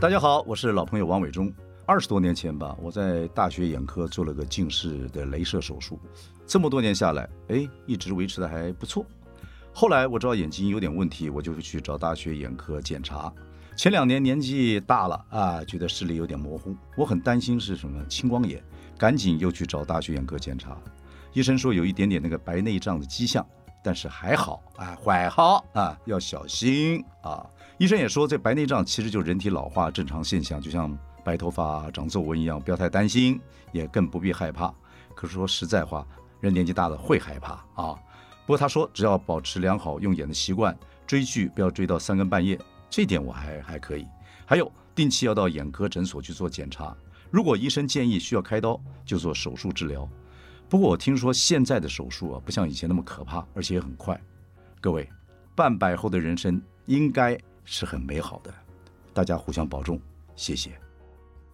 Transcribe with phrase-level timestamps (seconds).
[0.00, 1.50] 大家好，我是老朋友王伟忠。
[1.86, 5.98] 二十多年前吧，我在大学眼科做了个近视的镭射手术，
[6.46, 9.06] 这么多年下来，哎，一直维持的还不错。
[9.72, 13.32] 后来我知道眼睛有点问题，我就去找大学眼科检查。
[13.76, 18.62] 前两年年纪大了啊，觉得视力有点模糊，我很担心是什么青光眼，
[18.98, 20.76] 赶紧又去找大学眼科检查。
[21.32, 23.46] 医生说有一点点那个白内障的迹象，
[23.82, 27.46] 但是还好啊，还好啊，要小心啊。
[27.78, 33.40] 医生也说这白内障其实就是人体老化正常现象，就像白头发、长皱纹一样，不要太担心，
[33.72, 34.72] 也更不必害怕。
[35.14, 36.06] 可是说实在话，
[36.40, 37.98] 人年纪大了会害怕啊。
[38.46, 42.58] 不过他说只要保持良好用眼的习惯，追剧不要追到三更半夜。
[42.88, 44.06] 这点我还还可以，
[44.46, 46.96] 还有定期要到眼科诊所去做检查。
[47.30, 50.08] 如果医生建议需要开刀，就做手术治疗。
[50.68, 54.20] 不过我听说现在的手术啊，不像以前那么可怕，而且也很快。
[54.80, 55.08] 各位，
[55.56, 58.54] 半百后的人生应该是很美好的，
[59.12, 60.00] 大家互相保重，
[60.36, 60.78] 谢谢。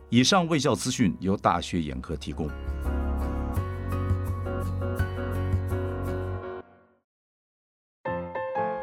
[0.09, 2.49] 以上卫校资讯由大学眼科提供。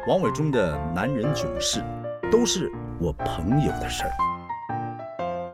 [0.06, 1.84] 王伟忠的男人囧事。
[2.30, 2.70] 都是
[3.00, 4.12] 我朋友的事儿。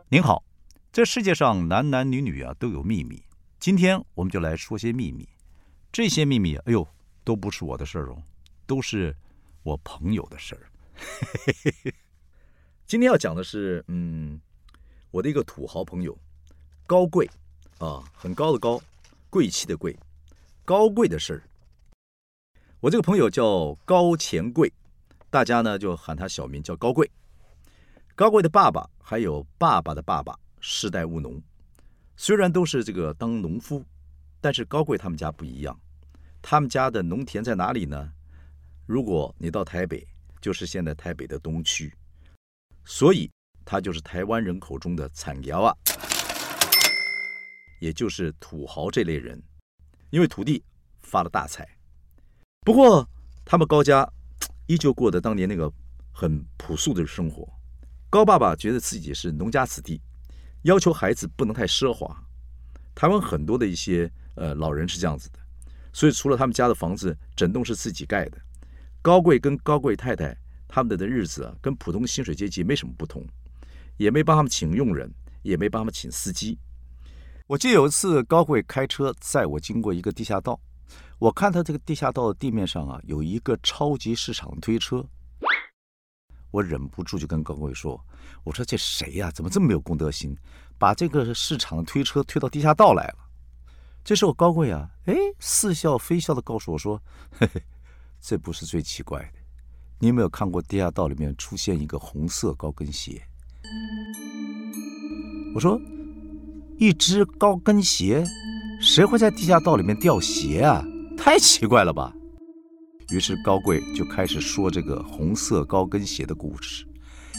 [0.09, 0.43] 您好，
[0.91, 3.23] 这世界上男男女女啊都有秘密，
[3.61, 5.29] 今天我们就来说些秘密。
[5.93, 6.85] 这些秘密，哎呦，
[7.23, 8.21] 都不是我的事儿哦，
[8.67, 9.15] 都是
[9.63, 10.67] 我朋友的事儿。
[12.87, 14.41] 今天要讲的是，嗯，
[15.11, 16.17] 我的一个土豪朋友，
[16.87, 17.29] 高贵
[17.79, 18.81] 啊，很高的高，
[19.31, 19.97] 贵气的贵，
[20.65, 21.43] 高贵的事儿。
[22.81, 24.73] 我这个朋友叫高钱贵。
[25.31, 27.11] 大家呢就喊他小名叫高贵。
[28.15, 31.43] 高贵的爸爸还有爸爸的爸爸世代务农，
[32.17, 33.85] 虽然都是这个当农夫，
[34.41, 35.77] 但是高贵他们家不一样。
[36.41, 38.13] 他们家的农田在哪里呢？
[38.87, 40.07] 如果你到台北，
[40.45, 41.91] 就是现在台北的东区，
[42.85, 43.31] 所以
[43.65, 45.75] 他就是台湾人口中的产窑啊，
[47.81, 49.43] 也就是土豪这类人，
[50.11, 50.63] 因为土地
[51.01, 51.67] 发了大财。
[52.61, 53.09] 不过
[53.43, 54.07] 他们高家。
[54.67, 55.71] 依旧过得当年那个
[56.11, 57.47] 很朴素的生活。
[58.09, 60.01] 高爸爸觉得自己是农家子弟，
[60.63, 62.19] 要求孩子不能太奢华。
[62.95, 65.39] 台湾很多的一些呃老人是这样子的，
[65.93, 68.39] 所以除了他们家的房子整栋是自己盖的，
[69.05, 70.35] 高贵跟高贵太太
[70.67, 73.23] 他们的日子啊，跟普通薪水阶级没什么不同，
[73.99, 76.59] 也没帮他们请佣人，也没帮他们请司机。
[77.47, 80.59] 我记得有一次高贵开车载我经过一个地下道。
[81.19, 85.07] 我看他这个地下道的地面上啊，有一个超级市场推车，
[86.51, 88.03] 我忍不住就跟高贵说
[88.43, 89.31] ：“我说这谁呀？
[89.31, 90.35] 怎么这么没有公德心，
[90.79, 93.19] 把这个市场推车推到地下道来了？”
[94.03, 97.03] 这时候高贵啊，哎，似笑非笑的告诉我说
[97.39, 97.63] ：“嘿嘿，
[98.27, 99.39] 这不是最奇怪的，
[99.99, 103.23] 你有没有看过地下道里面出现一个红色高跟鞋？”
[105.55, 105.79] 我说
[106.81, 108.25] ：“一只高跟鞋，
[108.81, 110.83] 谁会在地下道里面掉鞋啊？”
[111.19, 112.15] 太奇怪了吧！
[113.11, 116.87] 于是高贵就开始说这个红色高跟鞋的故事，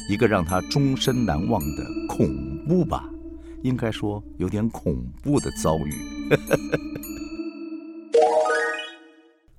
[0.08, 3.10] 一个让他终身难忘的恐怖吧，
[3.64, 5.94] 应该说有点恐怖的遭遇。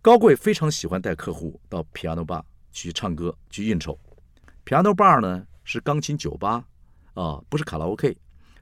[0.06, 2.41] 高贵非常喜欢带客户到 piano bar
[2.71, 3.99] 去唱歌、去应酬。
[4.65, 6.65] piano bar 呢是钢琴酒吧
[7.15, 8.16] 啊，不是卡拉 OK，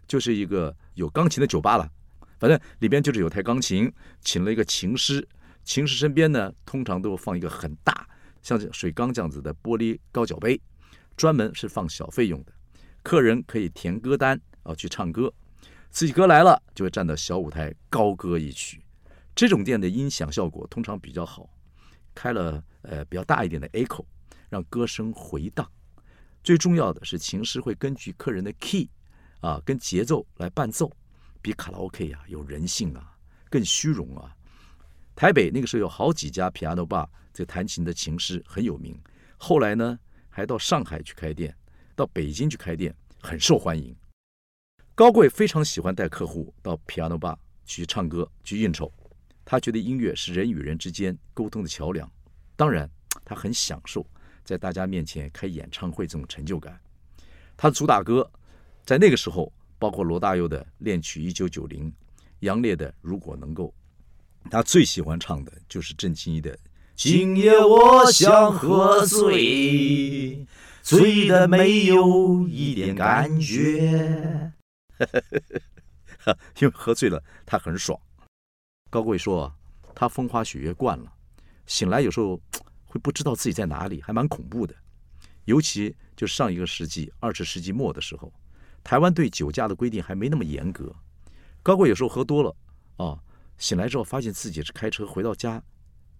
[0.08, 1.86] 就是一个有钢琴的酒吧了。
[2.38, 5.28] 反正里边就是有台钢琴，请了一个琴师。
[5.64, 8.08] 琴师身边呢，通常都放一个很大，
[8.40, 10.58] 像水缸这样子的玻璃高脚杯，
[11.14, 12.52] 专门是放小费用的。
[13.02, 15.30] 客人可以填歌单啊，去唱歌。
[15.90, 18.82] 自己歌来了，就会站到小舞台高歌一曲。
[19.34, 21.50] 这种店的音响效果通常比较好，
[22.14, 24.04] 开了呃比较大一点的 echo，
[24.48, 25.68] 让歌声回荡。
[26.44, 28.88] 最重要的是，琴师会根据客人的 key
[29.40, 30.92] 啊跟节奏来伴奏，
[31.42, 33.16] 比卡拉 OK 呀有人性啊，
[33.50, 34.36] 更虚荣啊。
[35.16, 38.96] 台北那个时候有好几家 piano bar，这弹琴的琴师很有名。
[39.36, 41.56] 后来呢，还到上海去开店，
[41.96, 43.96] 到北京去开店，很受欢迎。
[44.94, 48.92] 高贵非常喜欢带客户到 piano bar 去唱歌、去应酬。
[49.44, 52.10] 他觉得音乐是人与人之间沟通的桥梁。
[52.56, 52.88] 当然，
[53.24, 54.06] 他很享受
[54.44, 56.80] 在大家面前开演唱会这种成就感。
[57.56, 58.30] 他的主打歌
[58.84, 61.90] 在那个时候包括罗大佑的《恋曲一九九零》，
[62.40, 63.74] 杨烈的《如果能够》。
[64.50, 66.54] 他最喜欢唱的就是郑清怡的
[66.94, 70.46] 《今夜我想喝醉，
[70.82, 74.52] 醉的没有一点感觉》，
[76.60, 77.98] 因为喝醉了他很爽。
[78.94, 79.52] 高贵说
[79.92, 81.12] 他风花雪月惯了，
[81.66, 82.40] 醒来有时候
[82.84, 84.72] 会不知道自己在哪里，还蛮恐怖的。
[85.46, 88.32] 尤其就上一个世纪二十世纪末的时候，
[88.84, 90.94] 台湾对酒驾的规定还没那么严格。
[91.60, 92.54] 高贵有时候喝多了
[92.98, 93.18] 啊，
[93.58, 95.60] 醒来之后发现自己是开车回到家，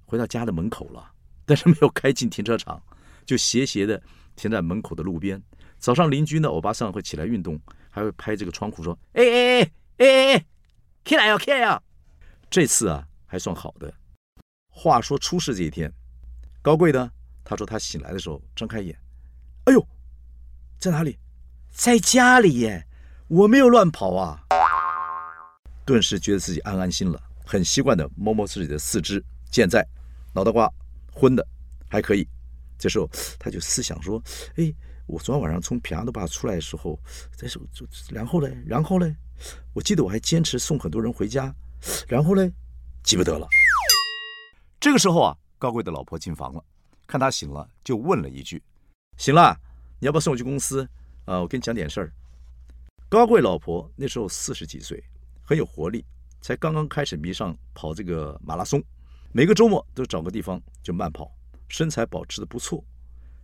[0.04, 1.12] 回到家的门口了，
[1.44, 2.82] 但是没有开进停车场，
[3.24, 4.02] 就斜斜的
[4.34, 5.40] 停在门口的路边。
[5.78, 7.56] 早上邻居呢，欧巴桑会起来运动，
[7.88, 10.46] 还会拍这个窗户说：“哎哎哎哎哎，
[11.04, 11.80] 起来呀起来呀！”
[12.54, 13.92] 这次啊还算好的。
[14.68, 15.92] 话说出事这一天，
[16.62, 17.10] 高贵呢，
[17.42, 18.96] 他说他醒来的时候睁开眼，
[19.64, 19.84] 哎呦，
[20.78, 21.18] 在哪里？
[21.72, 22.86] 在家里耶，
[23.26, 24.40] 我没有乱跑啊。
[25.84, 29.20] 顿时觉得自己安安心了，很习惯的摸摸自己的四肢，
[29.50, 29.84] 健在，
[30.32, 30.72] 脑袋瓜
[31.12, 31.44] 昏的
[31.90, 32.24] 还可以。
[32.78, 34.22] 这时候他就思想说
[34.54, 34.72] ：“哎，
[35.08, 36.96] 我昨天晚上从平安的坝出来的时候，
[37.36, 39.12] 这时候就然后嘞，然后嘞，
[39.72, 41.52] 我记得我还坚持送很多人回家，
[42.08, 42.50] 然后呢，
[43.02, 43.46] 记不得了。”
[44.80, 46.64] 这个时候啊，高贵的老婆进房了，
[47.06, 48.62] 看他醒了，就问了一句
[49.16, 49.56] ：“醒了，
[49.98, 50.88] 你要不要送我去公司？
[51.24, 52.12] 啊，我跟你讲点事儿。”
[53.08, 55.02] 高贵老婆那时候四十几岁，
[55.42, 56.04] 很有活力，
[56.40, 58.82] 才刚刚开始迷上跑这个马拉松，
[59.32, 61.30] 每个周末都找个地方就慢跑，
[61.68, 62.84] 身材保持的不错。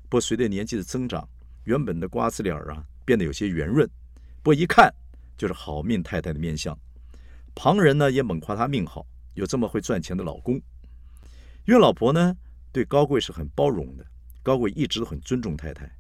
[0.08, 1.26] 不过随着年纪的增长，
[1.64, 3.88] 原本的瓜子脸啊变得有些圆润，
[4.43, 4.93] 不过一看
[5.38, 6.76] 就是好命太太的面相。
[7.55, 10.55] 旁人呢也猛夸她命好，有这么会赚钱的老公。
[11.67, 12.35] 因为老婆呢
[12.73, 14.05] 对高贵是很包容的，
[14.43, 15.91] 高贵一直都很尊重太太，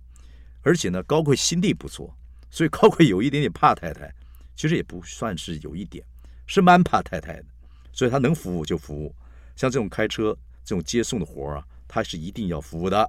[0.62, 2.16] 而且呢高贵心地不错，
[2.50, 4.12] 所以高贵有一点点怕太太，
[4.56, 6.04] 其实也不算是有一点，
[6.46, 7.46] 是蛮怕太太的，
[7.92, 9.14] 所以他能服务就服务，
[9.54, 13.08] 像这种开车这种接送的活啊，他是一定要服务的。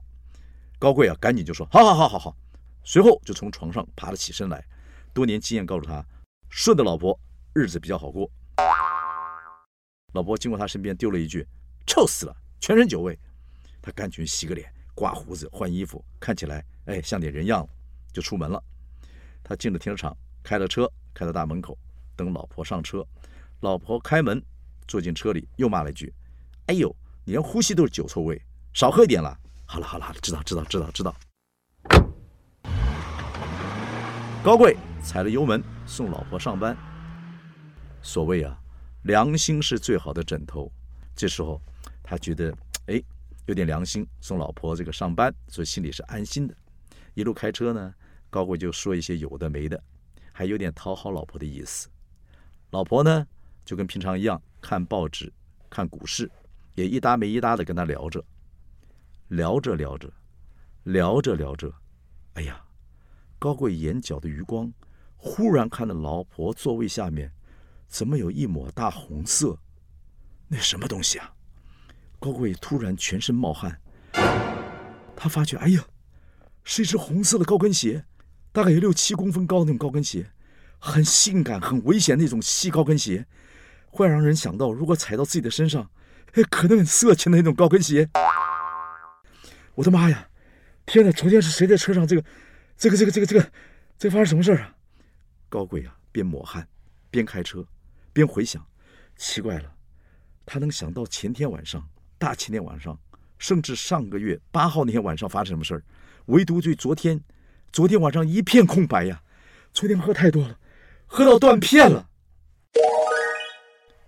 [0.77, 2.35] 高贵啊赶紧就说好好好好好，
[2.83, 4.63] 随后就从床上爬了起身来，
[5.13, 6.03] 多年经验告诉他，
[6.49, 7.17] 顺的老婆
[7.53, 8.29] 日子比较好过。
[10.13, 11.47] 老婆经过他身边丢了一句，
[11.85, 12.35] 臭死了。
[12.59, 13.17] 全身酒味，
[13.81, 17.69] 他赶紧洗个脸、刮胡子、换衣服，看起来哎像点人样了，
[18.13, 18.61] 就出门了。
[19.43, 21.77] 他进了停车场，开了车，开到大门口，
[22.15, 23.05] 等老婆上车。
[23.61, 24.41] 老婆开门，
[24.87, 26.13] 坐进车里，又骂了一句
[26.67, 26.95] ：“哎呦，
[27.25, 28.41] 你连呼吸都是酒臭味，
[28.73, 31.15] 少喝一点了。”好了好了，知道知道知道知道。
[34.43, 36.75] 高贵踩了油门送老婆上班。
[38.01, 38.59] 所谓啊，
[39.03, 40.71] 良心是最好的枕头。
[41.15, 41.61] 这时候。
[42.03, 42.53] 他觉得
[42.87, 43.01] 哎，
[43.45, 46.53] 有点良心，送老婆这个上班，所以心里是安心的。
[47.13, 47.93] 一路开车呢，
[48.29, 49.81] 高贵就说一些有的没的，
[50.33, 51.87] 还有点讨好老婆的意思。
[52.71, 53.25] 老婆呢，
[53.63, 55.31] 就跟平常一样看报纸、
[55.69, 56.29] 看股市，
[56.75, 58.21] 也一搭没一搭的跟他聊着，
[59.29, 60.11] 聊着聊着，
[60.83, 61.73] 聊着聊着，
[62.33, 62.61] 哎呀，
[63.39, 64.69] 高贵眼角的余光
[65.15, 67.31] 忽然看到老婆座位下面
[67.91, 69.59] 怎么有一抹大红色？
[70.47, 71.33] 那什么东西啊？
[72.19, 73.81] 高贵突然全身冒汗，
[75.13, 75.83] 他发觉，哎呀，
[76.63, 78.05] 是一只红色的高跟鞋，
[78.53, 80.31] 大概有六七公分高的那种高跟鞋，
[80.79, 83.27] 很性感、很危险那种细高跟鞋，
[83.89, 85.89] 会让人想到，如果踩到自己的身上，
[86.31, 88.09] 哎，可能很色情的那种高跟鞋。
[89.75, 90.29] 我的妈呀！
[90.85, 91.11] 天哪！
[91.11, 92.07] 昨天是谁在车上？
[92.07, 92.23] 这个，
[92.77, 93.51] 这个，这个，这个，这个，
[93.97, 94.75] 这发生什么事儿啊？
[95.49, 96.65] 高贵啊，边抹汗，
[97.09, 97.65] 边开车，
[98.13, 98.65] 边回想，
[99.15, 99.75] 奇怪了，
[100.45, 101.87] 他能想到前天晚上。
[102.17, 102.99] 大前天晚上，
[103.39, 105.83] 甚至上个月八号那天晚上发生什么事儿？
[106.27, 107.19] 唯独对昨天，
[107.71, 109.23] 昨天晚上一片空白呀！
[109.73, 110.59] 昨天喝太多了，
[111.07, 112.07] 喝到断片了。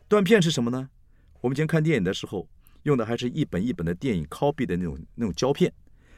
[0.08, 0.92] 断片是什么呢？
[1.42, 2.48] 我们以前看电影的时候，
[2.84, 5.74] 用的还是一本一本的电影 copy 的那种那种胶片，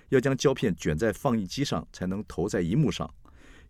[0.09, 3.09] 要将胶片卷在放映机上才能投在荧幕上。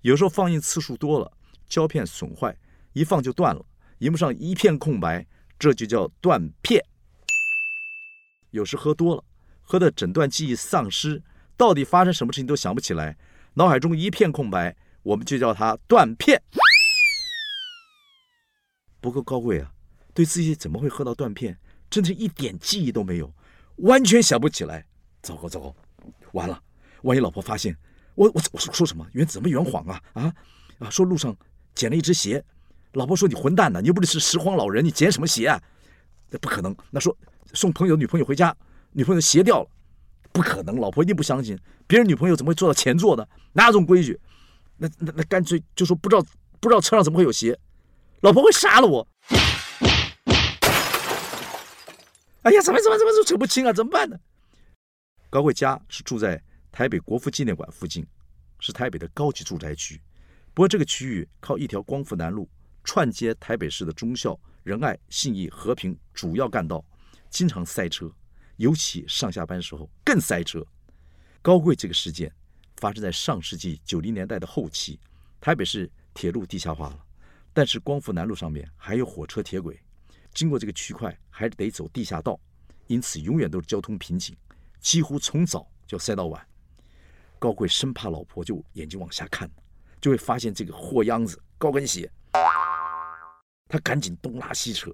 [0.02, 1.32] 有时候放映次数多了，
[1.68, 2.58] 胶片损坏，
[2.94, 3.64] 一放就断了，
[4.00, 5.26] 荧幕上一片空白，
[5.58, 6.84] 这就叫断片。
[8.52, 9.24] 有时喝多了，
[9.62, 11.22] 喝的整段记忆丧失，
[11.56, 13.18] 到底发生什么事情都想不起来，
[13.54, 16.42] 脑海中一片空白，我们就叫它断片。
[19.00, 19.72] 不够高贵啊，
[20.14, 21.58] 对自己怎么会喝到断片，
[21.90, 23.34] 真是一点记忆都没有，
[23.78, 24.86] 完全想不起来。
[25.22, 25.76] 糟糕糟糕，
[26.34, 26.62] 完了，
[27.04, 27.76] 万一老婆发现
[28.16, 30.36] 我我我说什么圆怎么圆谎啊啊
[30.80, 30.90] 啊！
[30.90, 31.36] 说路上
[31.74, 32.44] 捡了一只鞋，
[32.96, 35.62] 老婆说你混蛋呢，你又不是拾荒老人，你捡什么鞋啊？
[36.30, 37.16] 那不可能，那说。
[37.54, 38.54] 送朋友女朋友回家，
[38.92, 39.70] 女朋友鞋掉了，
[40.34, 41.58] 不可能，老婆一定不相信。
[41.88, 43.26] 别人女朋友怎么会坐到前座的？
[43.54, 44.20] 哪有这种规矩？
[44.76, 46.26] 那那那干脆就说不知道，
[46.60, 47.58] 不知道车上怎么会有鞋。
[48.22, 49.08] 老婆会杀了我。
[52.42, 53.72] 哎呀，怎么怎么怎么都扯不清啊？
[53.72, 54.18] 怎么办呢？
[55.30, 56.42] 高贵家是住在
[56.74, 58.06] 台北国父纪念馆附近，
[58.60, 60.02] 是台北的高级住宅区。
[60.54, 62.50] 不过这个区域靠一条光复南路
[62.86, 66.86] 串接台北市的忠孝、仁爱、信义、和平主要干道。
[67.30, 68.10] 经常塞车，
[68.56, 70.66] 尤其上下班时候更塞车。
[71.42, 72.32] 高贵这个事件
[72.78, 74.98] 发生在上世纪九零年代的后期。
[75.42, 77.06] 台北市铁路地下化了，
[77.52, 79.80] 但是光复南路上面还有火车铁轨，
[80.34, 82.40] 经过这个区块还得走地下道，
[82.88, 84.36] 因此永远都是交通瓶颈，
[84.80, 86.48] 几乎从早就塞到晚。
[87.38, 89.50] 高贵生怕老婆就眼睛往下看，
[90.00, 92.10] 就会发现这个货秧子高跟鞋，
[93.76, 94.90] 他赶紧东拉西扯，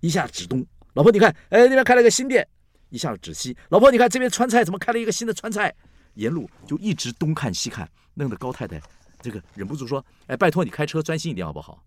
[0.00, 2.46] 一下指东，老婆你看，哎那边开了个新店，
[2.88, 5.72] 一下子指西，老婆你看这边川菜怎么开了一个新的川菜，
[6.14, 8.82] 沿路就一直东看西看，弄得高太太。
[9.22, 11.82] 这个忍不住说：“哎，拜托你开车专心一点好不好？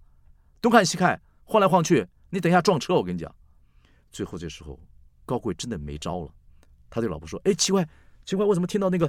[0.61, 2.93] 东看西看，晃来晃去，你等一下撞车！
[2.95, 3.33] 我跟你讲。”
[4.11, 4.79] 最后这时候，
[5.25, 6.29] 高贵真的没招了，
[6.89, 7.87] 他对老婆说：“哎，奇怪，
[8.25, 9.05] 奇怪，我怎么听到那个……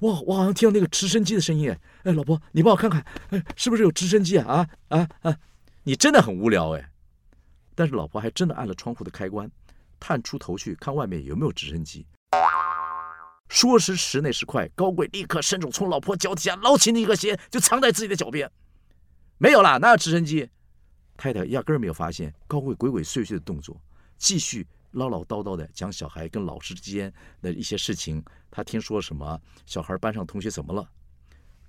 [0.00, 1.70] 哇，我好像听到那个直升机的声音！
[1.70, 4.46] 哎，哎，老婆，你帮我看看，哎，是不是有直升机啊？
[4.46, 5.36] 啊啊啊！
[5.82, 6.90] 你真的很无聊哎。”
[7.74, 9.50] 但是老婆还真的按了窗户的开关，
[9.98, 12.06] 探出头去看外面有没有直升机。
[13.48, 18.50] 说时迟，那时快，高贵立刻伸手从老婆脚底下捞起那个鞋，就藏在自己的脚边。
[19.38, 20.48] 没有啦，哪有直升机？
[21.16, 23.80] 太太压根儿没有发现高贵鬼鬼祟祟的动作，
[24.18, 28.22] 继续唠唠叨叨的讲小孩跟老师之间的一些事情。
[28.50, 29.40] 他听说什么？
[29.66, 30.88] 小孩班上同学怎么了？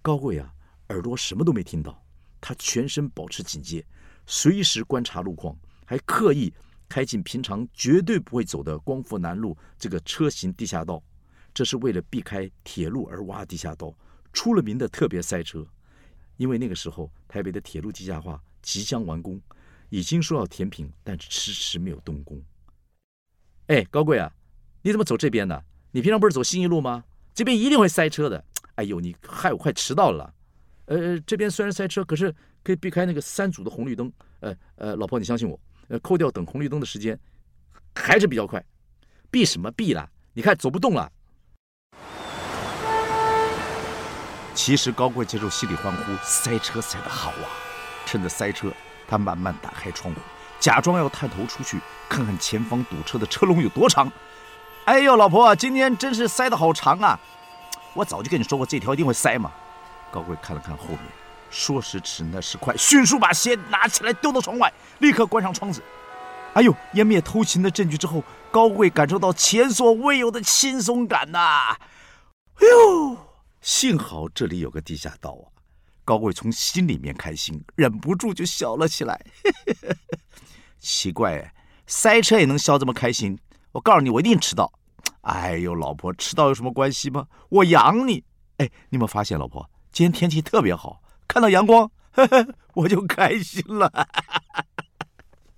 [0.02, 0.54] 高贵啊，
[0.90, 2.04] 耳朵什么都没听到。
[2.42, 3.86] 他全身保持警戒，
[4.26, 5.56] 随时观察路况，
[5.86, 6.52] 还刻意
[6.90, 11.02] 开进平常绝对不会走的光复南路这个车行地下道。
[11.54, 13.94] 这是为了避开铁路而挖地下道，
[14.34, 15.66] 出了名的特别塞车。
[16.38, 19.40] 因为那个时候台北的铁路地下化即将完工，
[19.90, 22.42] 已经说要填平，但是迟迟没有动工。
[23.68, 24.34] 哎，高贵啊，
[24.82, 25.62] 你怎么走这边呢？
[25.92, 27.04] 你平常不是走新一路吗？
[27.34, 28.44] 这边一定会塞车的。
[28.76, 30.34] 哎呦，你害我快迟到了。
[30.92, 34.12] 呃，这边虽然塞车，可是可以避开那个三组的红绿灯。
[34.42, 35.58] 呃呃，老婆你相信我，
[35.88, 37.18] 呃，扣掉等红绿灯的时间，
[37.96, 38.62] 还是比较快。
[39.30, 40.06] 避什么避啦？
[40.34, 41.10] 你看走不动了。
[44.54, 47.48] 其实高贵接受心里欢呼，塞车塞得好啊！
[48.06, 48.70] 趁着塞车，
[49.08, 50.20] 他慢慢打开窗户，
[50.60, 51.80] 假装要探头出去
[52.10, 54.12] 看看前方堵车的车龙有多长。
[54.84, 57.18] 哎呦，老婆，今天真是塞得好长啊！
[57.94, 59.50] 我早就跟你说过，这条一定会塞嘛。
[60.12, 61.00] 高贵看了看后面，
[61.50, 65.82] 说时迟，那时快，迅速把鞋拿起来丢到窗外，立刻关上窗子。
[66.54, 71.78] 哎呦，湮灭偷情的证据之后，高贵感受到前所未有的轻松感呐！
[72.56, 73.18] 哎呦！
[73.62, 75.48] 幸好这里有个地下道啊！
[76.04, 79.24] 高贵从心里面开心，忍不住就笑了起来。
[80.80, 81.54] 奇怪，
[81.88, 83.40] 塞车也能笑这么开心？
[83.72, 84.74] 我告诉你，我一定迟到。
[85.22, 87.28] 哎呦，老婆，迟到有什么关系吗？
[87.48, 88.24] 我养你。
[88.58, 91.92] 哎，你有没有发现，老婆，今天天气特别好，看到阳光，
[92.74, 93.92] 我就开心了。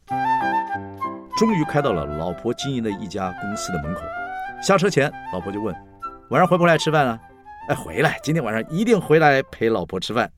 [1.38, 4.02] 终于开到了老婆经营的一家公司的门口。
[4.62, 5.75] 下车前，老婆就问
[6.32, 7.20] ：“晚上回不回来吃饭啊？”
[7.70, 8.20] 哎，回来！
[8.24, 10.32] 今天晚上一定回来陪老婆吃饭。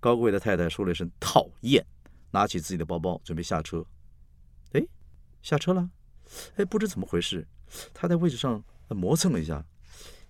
[0.00, 1.84] 高贵的太太说了一声“讨厌”，
[2.32, 3.84] 拿起自己的包包准备下车。
[4.72, 4.82] 哎，
[5.42, 5.88] 下车了。
[6.56, 7.46] 哎，不知怎么回事，
[7.92, 9.62] 他在位置上磨蹭了一下。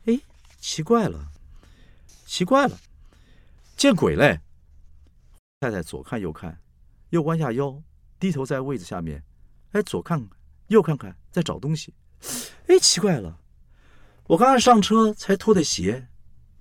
[0.07, 0.19] 哎，
[0.59, 1.32] 奇怪了，
[2.33, 2.79] 奇怪了，
[3.77, 4.41] 见鬼嘞！
[5.61, 6.59] 太太左看右看，
[7.11, 7.79] 又弯下腰，
[8.19, 9.23] 低头在位子下面，
[9.73, 10.31] 哎，左看看
[10.69, 11.93] 右看看，在找东西。
[12.69, 13.39] 哎，奇怪了。
[14.29, 16.09] 我刚刚上车才脱的鞋，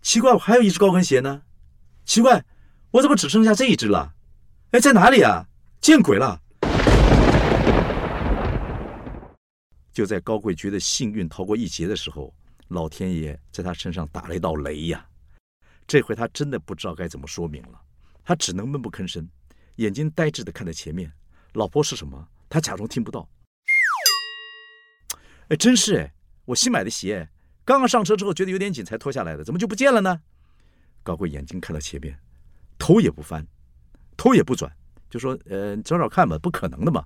[0.01, 1.44] 奇怪，我还有一只高跟鞋呢。
[2.04, 2.44] 奇怪，
[2.92, 4.13] 我怎么只剩下这一只了？
[4.72, 5.48] 哎，在哪里啊？
[5.80, 6.42] 见鬼了！
[9.94, 12.36] 就在高贵觉得幸运逃过一劫的时候，
[12.68, 15.06] 老天爷在他身上打了一道雷呀！
[15.88, 17.82] 这回他真的不知道该怎么说明了，
[18.24, 19.28] 他只能闷不吭声，
[19.76, 21.12] 眼睛呆滞的看着前面。
[21.54, 22.28] 老婆是什么？
[22.50, 23.28] 他假装听不到。
[25.50, 26.14] 哎，真是哎，
[26.46, 27.30] 我新买的鞋。
[27.66, 30.22] 刚刚上车之后觉得有点紧，才脱下来的，怎么就不见了呢？
[31.04, 32.18] 高贵眼睛看到前面，
[32.78, 33.46] 头也不翻，
[34.16, 34.72] 头也不转，
[35.10, 37.04] 就说：“呃，找找看吧，不可能的嘛。”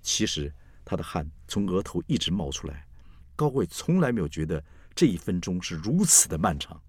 [0.00, 0.52] 其实
[0.84, 2.86] 他的汗从额头一直冒出来。
[3.34, 4.62] 高贵从来没有觉得
[4.94, 6.80] 这一分钟是如此的漫长。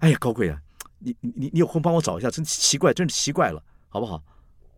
[0.00, 0.60] 哎呀，高贵啊，
[0.98, 4.22] 你你你有空帮我找一下，真奇怪，真是奇怪了，好不好？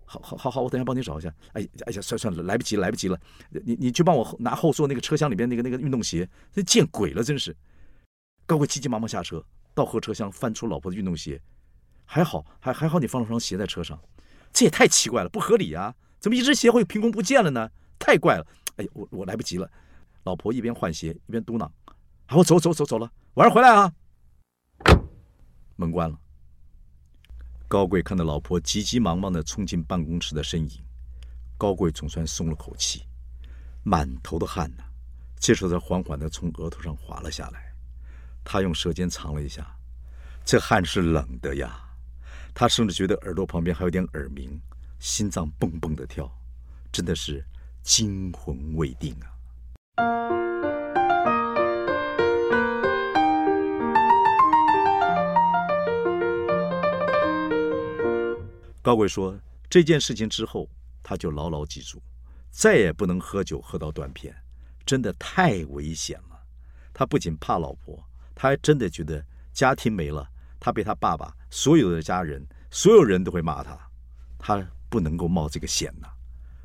[0.05, 1.29] 好好好好，我等下帮你找一下。
[1.53, 3.21] 哎哎呀，算算了，来不及来不及了。
[3.51, 7.55] 你你去帮我拿后座那个车厢里边那个那个运动鞋，这见鬼了，真是。
[8.47, 9.45] 高贵急急忙忙下车，
[9.75, 11.39] 到后车厢翻出老婆的运动鞋，
[12.07, 14.01] 还好还还好，你放了双鞋在车上，
[14.51, 15.95] 这也太奇怪了，不合理啊！
[16.19, 17.71] 怎么一只鞋会凭空不见了呢？
[17.99, 18.47] 太怪了！
[18.77, 19.71] 哎呀，我我来不及了。
[20.25, 21.69] 老婆一边换鞋一边嘟囔
[22.25, 23.93] ：“好，我走走走走了，晚上回来啊。”
[25.79, 26.19] 门关了。
[27.69, 30.83] 高贵看到老婆急急忙忙的冲进办公室的身影，
[31.57, 33.05] 高贵总算松了口气，
[33.85, 34.83] 满头的汗呐，
[35.39, 37.73] 接着才缓缓的从额头上滑了下来。
[38.43, 39.65] 他用舌尖尝了一下，
[40.45, 41.81] 这汗是冷的呀。
[42.55, 44.61] 他甚至觉得耳朵旁边还有点耳鸣，
[44.99, 46.29] 心脏蹦蹦的跳，
[46.91, 47.45] 真的是
[47.85, 50.48] 惊魂未定啊。
[58.81, 60.69] 高贵说这件事情之后，
[61.03, 62.01] 他就牢牢记住，
[62.51, 64.35] 再也不能喝酒喝到断片，
[64.87, 66.41] 真的太危险了。
[66.95, 68.03] 他不仅怕老婆，
[68.35, 70.27] 他还真的觉得家庭没了，
[70.59, 73.79] 他被他爸爸所有的家人，所有人都会骂他，
[74.39, 76.09] 他不能够冒这个险呐。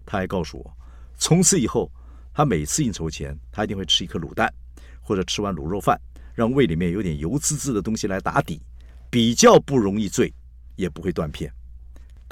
[0.05, 0.77] 他还告诉我，
[1.17, 1.91] 从此以后，
[2.33, 4.53] 他每次应酬前，他一定会吃一颗卤蛋，
[5.01, 5.99] 或者吃完卤肉饭，
[6.33, 8.61] 让胃里面有点油滋滋的东西来打底，
[9.09, 10.33] 比较不容易醉，
[10.75, 11.53] 也不会断片。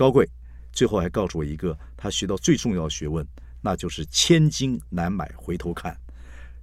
[0.01, 0.27] 高贵
[0.71, 3.23] 最后还告诉我一个他学到最重要的学问，
[3.61, 5.95] 那就是千金难买回头看。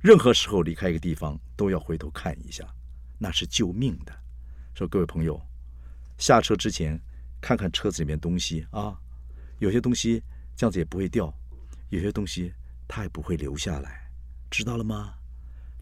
[0.00, 2.66] 任何时候离开一个地方，都要回头看一下，
[3.16, 4.12] 那是救命的。
[4.74, 5.40] 说各位朋友，
[6.18, 7.00] 下车之前
[7.40, 8.98] 看看车子里面东西啊，
[9.60, 10.20] 有些东西
[10.56, 11.32] 这样子也不会掉，
[11.90, 12.52] 有些东西
[12.88, 14.10] 它也不会留下来，
[14.50, 15.14] 知道了吗？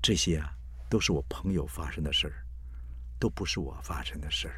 [0.03, 0.53] 这些啊
[0.91, 2.45] 都是我朋友发生的事儿，
[3.19, 4.55] 都不是我发生的事儿。